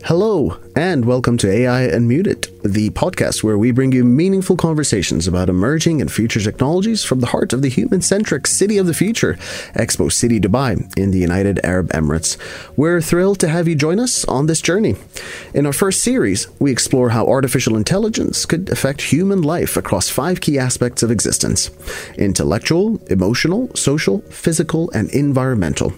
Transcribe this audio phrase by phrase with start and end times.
[0.00, 5.48] Hello, and welcome to AI Unmuted, the podcast where we bring you meaningful conversations about
[5.48, 9.34] emerging and future technologies from the heart of the human centric city of the future,
[9.74, 12.36] Expo City Dubai in the United Arab Emirates.
[12.76, 14.96] We're thrilled to have you join us on this journey.
[15.54, 20.40] In our first series, we explore how artificial intelligence could affect human life across five
[20.40, 21.70] key aspects of existence
[22.18, 25.92] intellectual, emotional, social, physical, and environmental.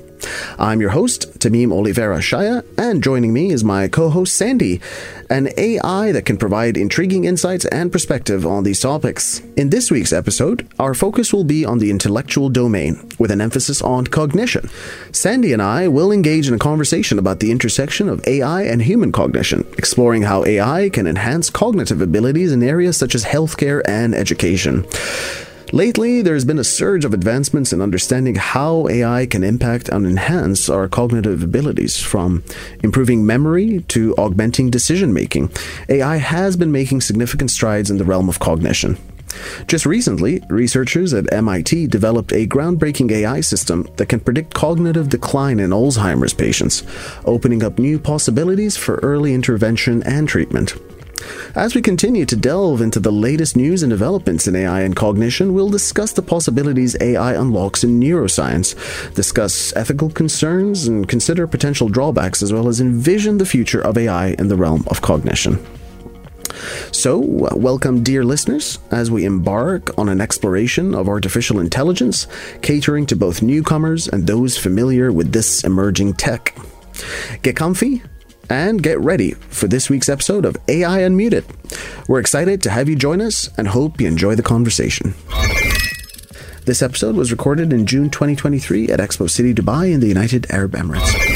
[0.59, 4.81] I'm your host, Tameem Oliveira Shaya, and joining me is my co host, Sandy,
[5.31, 9.41] an AI that can provide intriguing insights and perspective on these topics.
[9.57, 13.83] In this week's episode, our focus will be on the intellectual domain, with an emphasis
[13.83, 14.69] on cognition.
[15.13, 19.13] Sandy and I will engage in a conversation about the intersection of AI and human
[19.13, 24.87] cognition, exploring how AI can enhance cognitive abilities in areas such as healthcare and education.
[25.75, 30.69] Lately, there's been a surge of advancements in understanding how AI can impact and enhance
[30.69, 32.45] our cognitive abilities, from
[32.85, 35.51] improving memory to augmenting decision making.
[35.89, 38.97] AI has been making significant strides in the realm of cognition.
[39.67, 45.59] Just recently, researchers at MIT developed a groundbreaking AI system that can predict cognitive decline
[45.59, 46.85] in Alzheimer's patients,
[47.25, 50.75] opening up new possibilities for early intervention and treatment.
[51.57, 55.55] As we continue to delve into the latest news and developments in AI and cognition,
[55.55, 58.75] we'll discuss the possibilities AI unlocks in neuroscience,
[59.15, 64.31] discuss ethical concerns, and consider potential drawbacks, as well as envision the future of AI
[64.31, 65.65] in the realm of cognition.
[66.91, 72.27] So, welcome, dear listeners, as we embark on an exploration of artificial intelligence,
[72.63, 76.57] catering to both newcomers and those familiar with this emerging tech.
[77.43, 78.03] Get comfy,
[78.51, 81.45] and get ready for this week's episode of AI Unmuted.
[82.09, 85.15] We're excited to have you join us and hope you enjoy the conversation.
[86.65, 90.73] This episode was recorded in June 2023 at Expo City, Dubai, in the United Arab
[90.73, 91.34] Emirates.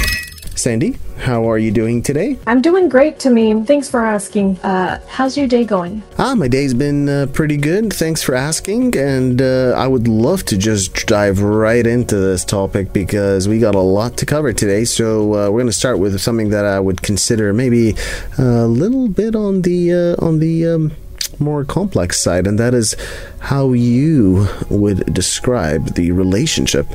[0.59, 2.37] Sandy, how are you doing today?
[2.45, 3.65] I'm doing great, Tameem.
[3.65, 4.59] Thanks for asking.
[4.59, 6.03] Uh, how's your day going?
[6.19, 7.93] Ah, my day's been uh, pretty good.
[7.93, 8.97] Thanks for asking.
[8.97, 13.77] And uh, I would love to just dive right into this topic because we got
[13.77, 14.85] a lot to cover today.
[14.85, 17.95] So uh, we're going to start with something that I would consider maybe
[18.37, 20.93] a little bit on the uh, on the um,
[21.41, 22.97] more complex side, and that is
[23.41, 26.87] how you would describe the relationship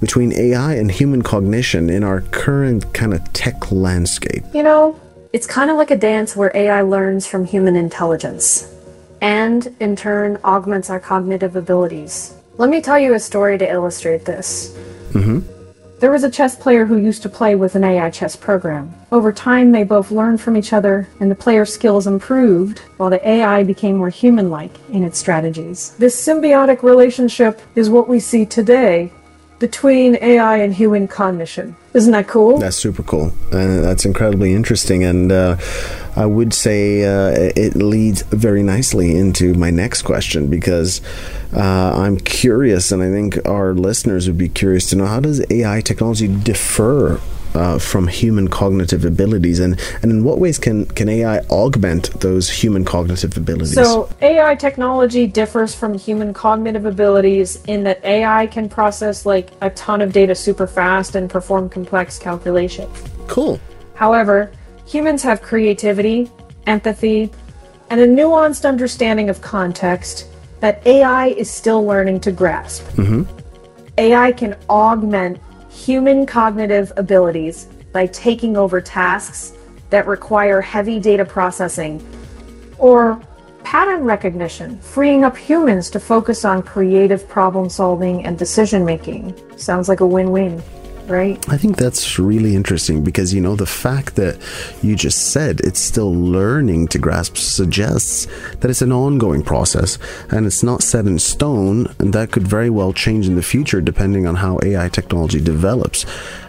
[0.00, 4.44] between AI and human cognition in our current kind of tech landscape?
[4.54, 5.00] You know,
[5.32, 8.72] it's kind of like a dance where AI learns from human intelligence
[9.20, 12.34] and, in turn, augments our cognitive abilities.
[12.56, 14.76] Let me tell you a story to illustrate this.
[15.10, 15.57] Mm-hmm.
[16.00, 18.94] There was a chess player who used to play with an AI chess program.
[19.10, 23.28] Over time, they both learned from each other, and the player's skills improved while the
[23.28, 25.96] AI became more human like in its strategies.
[25.98, 29.10] This symbiotic relationship is what we see today
[29.58, 31.74] between AI and human cognition.
[31.98, 32.58] Isn't that cool?
[32.58, 33.32] That's super cool.
[33.50, 35.02] Uh, that's incredibly interesting.
[35.02, 35.56] And uh,
[36.14, 41.00] I would say uh, it leads very nicely into my next question because
[41.52, 41.60] uh,
[41.96, 45.80] I'm curious, and I think our listeners would be curious to know how does AI
[45.80, 47.20] technology differ
[47.54, 52.48] uh, from human cognitive abilities, and, and in what ways can, can AI augment those
[52.48, 53.74] human cognitive abilities?
[53.74, 59.70] So, AI technology differs from human cognitive abilities in that AI can process like a
[59.70, 63.02] ton of data super fast and perform complex calculations.
[63.26, 63.60] Cool.
[63.94, 64.50] However,
[64.86, 66.30] humans have creativity,
[66.66, 67.30] empathy,
[67.90, 70.26] and a nuanced understanding of context
[70.60, 72.84] that AI is still learning to grasp.
[72.96, 73.22] Mm-hmm.
[73.98, 75.38] AI can augment
[75.88, 79.54] human cognitive abilities by taking over tasks
[79.88, 82.06] that require heavy data processing
[82.76, 83.18] or
[83.64, 89.34] pattern recognition, freeing up humans to focus on creative problem solving and decision making.
[89.56, 90.62] Sounds like a win win
[91.08, 91.38] right?
[91.48, 94.38] I think that's really interesting because, you know, the fact that
[94.82, 98.26] you just said it's still learning to grasp suggests
[98.60, 99.98] that it's an ongoing process
[100.30, 103.80] and it's not set in stone, and that could very well change in the future
[103.80, 106.04] depending on how AI technology develops.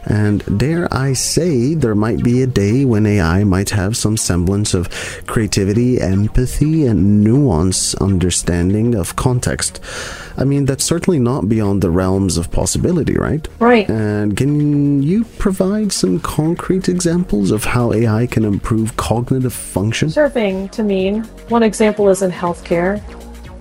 [0.05, 4.73] And dare I say, there might be a day when AI might have some semblance
[4.73, 4.89] of
[5.27, 9.79] creativity, empathy, and nuance understanding of context.
[10.37, 13.45] I mean, that's certainly not beyond the realms of possibility, right?
[13.59, 13.89] Right.
[13.89, 14.48] And can
[15.01, 20.09] you provide some concrete examples of how AI can improve cognitive function?
[20.09, 21.25] Sure thing, Tameem.
[21.49, 23.01] One example is in healthcare.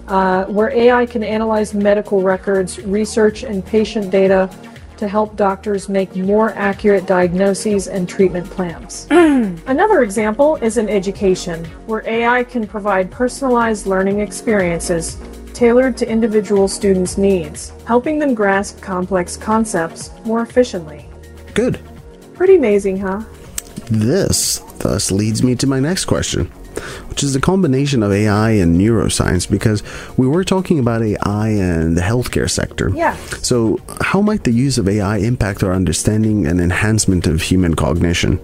[0.08, 4.48] Uh, where AI can analyze medical records, research, and patient data
[4.98, 9.06] to help doctors make more accurate diagnoses and treatment plans.
[9.10, 15.16] Another example is in education, where AI can provide personalized learning experiences
[15.54, 21.06] tailored to individual students' needs, helping them grasp complex concepts more efficiently.
[21.54, 21.80] Good.
[22.34, 23.22] Pretty amazing, huh?
[23.90, 26.52] This thus leads me to my next question,
[27.18, 29.82] which is a combination of AI and neuroscience because
[30.16, 32.92] we were talking about AI and the healthcare sector.
[32.94, 33.16] Yeah.
[33.42, 38.38] So, how might the use of AI impact our understanding and enhancement of human cognition?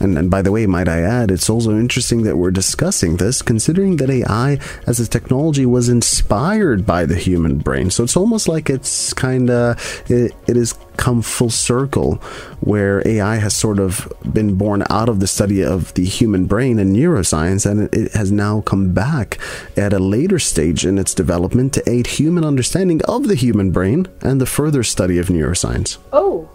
[0.00, 3.42] And, and by the way, might I add, it's also interesting that we're discussing this,
[3.42, 7.90] considering that AI as a technology was inspired by the human brain.
[7.90, 9.78] So it's almost like it's kind of
[10.10, 12.16] it, it has come full circle,
[12.60, 16.78] where AI has sort of been born out of the study of the human brain
[16.78, 19.38] and neuroscience, and it has now come back
[19.76, 24.06] at a later stage in its development to aid human understanding of the human brain
[24.20, 25.98] and the further study of neuroscience.
[26.12, 26.48] Oh,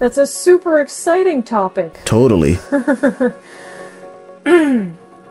[0.00, 2.00] that's a super exciting topic.
[2.04, 2.58] Totally.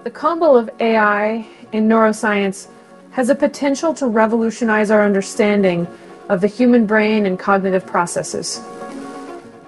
[0.10, 2.68] The combo of AI and neuroscience
[3.12, 5.86] has a potential to revolutionize our understanding
[6.30, 8.62] of the human brain and cognitive processes.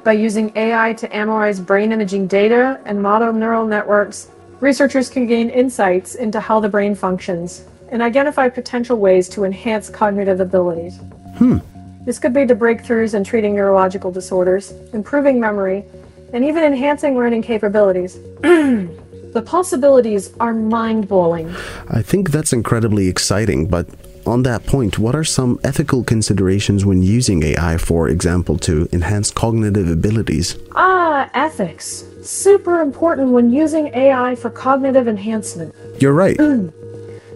[0.05, 4.29] By using AI to analyze brain imaging data and model neural networks,
[4.61, 9.89] researchers can gain insights into how the brain functions and identify potential ways to enhance
[9.89, 10.97] cognitive abilities.
[11.35, 11.57] Hmm.
[12.03, 15.85] This could lead to breakthroughs in treating neurological disorders, improving memory,
[16.33, 18.19] and even enhancing learning capabilities.
[18.41, 21.53] the possibilities are mind blowing.
[21.89, 23.87] I think that's incredibly exciting, but
[24.25, 29.29] on that point, what are some ethical considerations when using AI, for example, to enhance
[29.29, 30.57] cognitive abilities?
[30.73, 32.03] Ah, ethics.
[32.23, 35.75] Super important when using AI for cognitive enhancement.
[35.99, 36.37] You're right.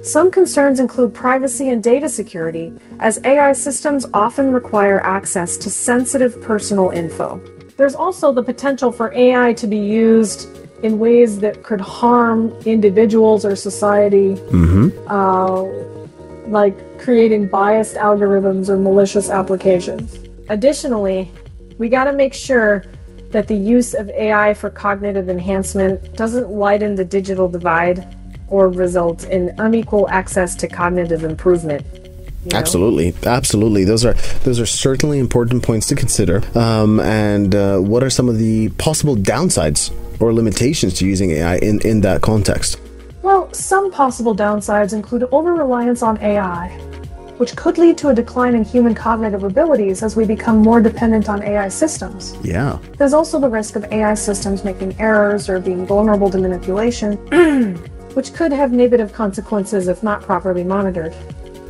[0.06, 6.40] Some concerns include privacy and data security, as AI systems often require access to sensitive
[6.44, 7.42] personal info.
[7.76, 10.48] There's also the potential for AI to be used
[10.84, 14.40] in ways that could harm individuals or society,
[15.08, 15.64] uh,
[16.50, 20.20] like creating biased algorithms or malicious applications.
[20.50, 21.32] Additionally,
[21.80, 22.86] we got to make sure
[23.32, 28.08] that the use of AI for cognitive enhancement doesn't widen the digital divide
[28.48, 31.86] or result in unequal access to cognitive improvement.
[32.44, 32.58] you know?
[32.58, 33.84] Absolutely, absolutely.
[33.84, 34.14] Those are
[34.44, 36.44] those are certainly important points to consider.
[36.58, 41.58] Um, and uh, what are some of the possible downsides or limitations to using AI
[41.58, 42.80] in in that context?
[43.24, 46.70] Well, some possible downsides include over reliance on AI,
[47.40, 51.28] which could lead to a decline in human cognitive abilities as we become more dependent
[51.28, 52.36] on AI systems.
[52.44, 57.18] Yeah, There's also the risk of AI systems making errors or being vulnerable to manipulation,
[58.16, 61.14] which could have negative consequences if not properly monitored.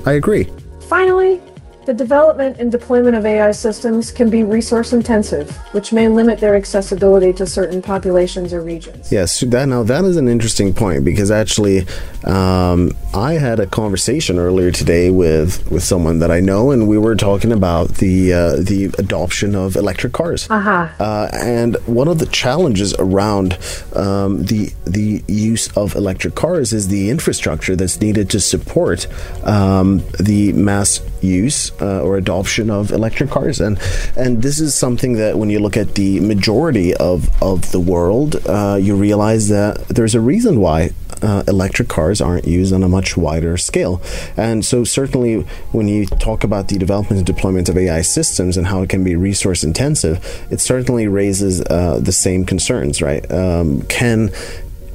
[0.06, 0.50] I agree.
[0.82, 1.42] Finally,
[1.86, 6.56] the development and deployment of AI systems can be resource intensive, which may limit their
[6.56, 9.12] accessibility to certain populations or regions.
[9.12, 11.86] Yes, that now that is an interesting point because actually,
[12.24, 16.98] um, I had a conversation earlier today with with someone that I know, and we
[16.98, 20.48] were talking about the uh, the adoption of electric cars.
[20.50, 20.94] Aha.
[21.00, 23.58] Uh, and one of the challenges around
[23.96, 29.08] um, the the use of electric cars is the infrastructure that's needed to support
[29.44, 33.80] um, the mass use uh, or adoption of electric cars, and
[34.16, 38.36] and this is something that when you look at the majority of of the world,
[38.48, 40.92] uh, you realize that there's a reason why
[41.22, 44.02] uh, electric cars aren't used on a much wider scale.
[44.38, 45.42] And so, certainly,
[45.72, 49.04] when you talk about the development and deployment of AI systems and how it can
[49.04, 53.30] be resource intensive, it certainly raises uh, the same concerns, right?
[53.32, 54.32] Um, can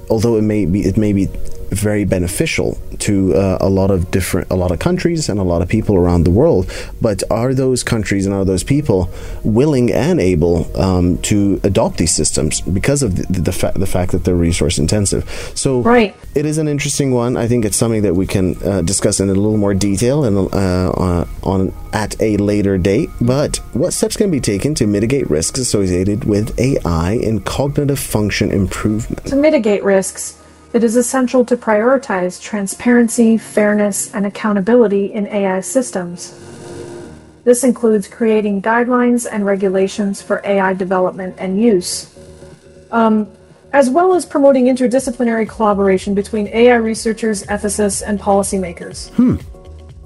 [0.09, 1.29] although it may be it may be
[1.71, 5.63] very beneficial to uh, a lot of different a lot of countries and a lot
[5.63, 6.71] of people around the world.
[7.01, 9.09] But are those countries and are those people
[9.45, 14.13] willing and able um, to adopt these systems because of the, the, fa- the fact
[14.13, 15.29] that they're resource intensive?
[15.55, 16.15] So Right.
[16.35, 17.37] it is an interesting one.
[17.37, 20.37] I think it's something that we can uh, discuss in a little more detail and
[20.53, 23.11] uh, on, on at a later date.
[23.21, 28.51] But what steps can be taken to mitigate risks associated with ai in cognitive function
[28.51, 29.27] improvement?
[29.27, 30.37] To mitigate risks,
[30.73, 36.39] it is essential to prioritize transparency, fairness, and accountability in AI systems.
[37.43, 42.15] This includes creating guidelines and regulations for AI development and use,
[42.93, 43.29] um,
[43.73, 49.11] as well as promoting interdisciplinary collaboration between AI researchers, ethicists, and policymakers.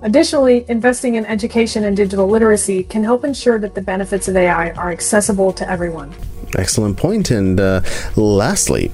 [0.02, 4.70] Additionally, investing in education and digital literacy can help ensure that the benefits of AI
[4.72, 6.14] are accessible to everyone.
[6.58, 7.30] Excellent point.
[7.30, 7.80] And uh,
[8.14, 8.92] lastly,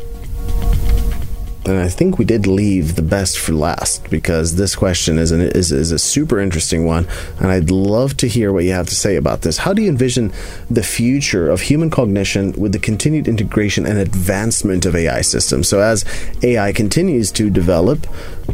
[1.67, 5.43] and I think we did leave the best for last because this question is, an,
[5.43, 7.07] is, is a super interesting one,
[7.39, 9.59] and I'd love to hear what you have to say about this.
[9.59, 10.33] How do you envision
[10.71, 15.69] the future of human cognition with the continued integration and advancement of AI systems?
[15.69, 16.05] So, as
[16.43, 18.07] AI continues to develop,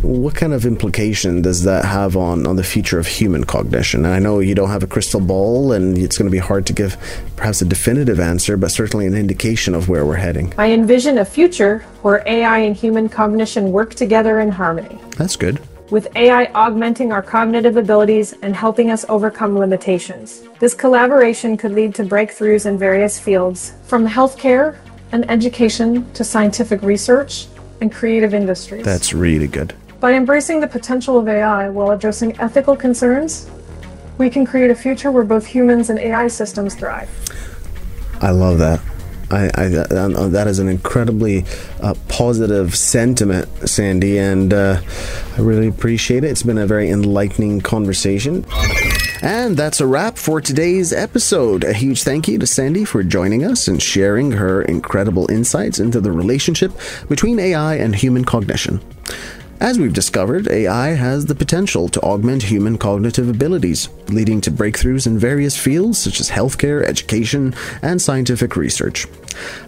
[0.03, 4.05] what kind of implication does that have on, on the future of human cognition?
[4.05, 6.67] And I know you don't have a crystal ball, and it's going to be hard
[6.67, 6.97] to give
[7.37, 10.53] perhaps a definitive answer, but certainly an indication of where we're heading.
[10.59, 14.97] I envision a future where AI and human cognition work together in harmony.
[15.17, 15.61] That's good.
[15.91, 20.45] With AI augmenting our cognitive abilities and helping us overcome limitations.
[20.61, 24.77] This collaboration could lead to breakthroughs in various fields, from healthcare
[25.11, 27.49] and education to scientific research
[27.81, 28.85] and creative industries.
[28.85, 29.75] That's really good.
[29.99, 33.51] By embracing the potential of AI while addressing ethical concerns,
[34.17, 37.11] we can create a future where both humans and AI systems thrive.
[38.21, 38.81] I love that.
[39.31, 41.45] I, I that is an incredibly
[41.81, 44.81] uh, positive sentiment, Sandy, and uh,
[45.37, 46.29] I really appreciate it.
[46.29, 48.47] It's been a very enlightening conversation.
[49.23, 51.65] And that's a wrap for today's episode.
[51.65, 56.01] A huge thank you to Sandy for joining us and sharing her incredible insights into
[56.01, 56.71] the relationship
[57.09, 58.81] between AI and human cognition.
[59.61, 65.07] As we've discovered, AI has the potential to augment human cognitive abilities, leading to breakthroughs
[65.07, 69.07] in various fields such as healthcare, education, and scientific research.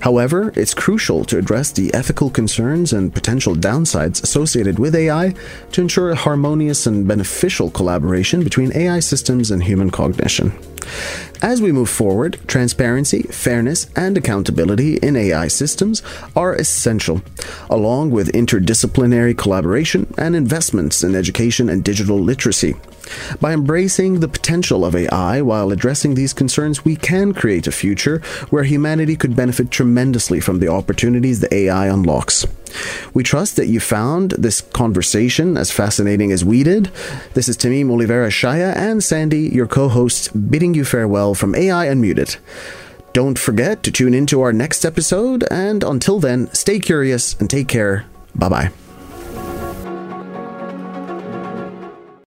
[0.00, 5.34] However, it's crucial to address the ethical concerns and potential downsides associated with AI
[5.72, 10.52] to ensure a harmonious and beneficial collaboration between AI systems and human cognition.
[11.40, 16.02] As we move forward, transparency, fairness, and accountability in AI systems
[16.34, 17.22] are essential,
[17.70, 22.75] along with interdisciplinary collaboration and investments in education and digital literacy.
[23.40, 28.20] By embracing the potential of AI while addressing these concerns, we can create a future
[28.50, 32.46] where humanity could benefit tremendously from the opportunities the AI unlocks.
[33.12, 36.90] We trust that you found this conversation as fascinating as we did.
[37.34, 41.86] This is Tameem Oliveira Shaya and Sandy, your co hosts, bidding you farewell from AI
[41.86, 42.36] Unmuted.
[43.12, 47.66] Don't forget to tune into our next episode, and until then, stay curious and take
[47.66, 48.04] care.
[48.34, 48.88] Bye bye.